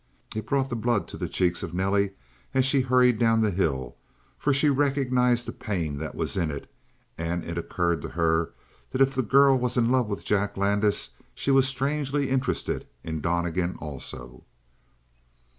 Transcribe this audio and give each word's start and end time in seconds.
It 0.35 0.47
brought 0.47 0.71
the 0.71 0.75
blood 0.75 1.07
to 1.09 1.17
the 1.17 1.29
cheeks 1.29 1.61
of 1.61 1.75
Nelly 1.75 2.13
as 2.55 2.65
she 2.65 2.81
hurried 2.81 3.19
down 3.19 3.39
the 3.41 3.51
hill, 3.51 3.97
for 4.39 4.51
she 4.51 4.67
recognized 4.67 5.45
the 5.45 5.51
pain 5.51 5.99
that 5.99 6.15
was 6.15 6.35
in 6.35 6.49
it; 6.49 6.67
and 7.19 7.43
it 7.43 7.55
occurred 7.55 8.01
to 8.01 8.09
her 8.09 8.51
that 8.93 9.01
if 9.01 9.13
the 9.13 9.21
girl 9.21 9.59
was 9.59 9.77
in 9.77 9.91
love 9.91 10.07
with 10.07 10.25
Jack 10.25 10.57
Landis 10.57 11.11
she 11.35 11.51
was 11.51 11.67
strangely 11.67 12.31
interested 12.31 12.87
in 13.03 13.21
Donnegan 13.21 13.75
also. 13.77 14.43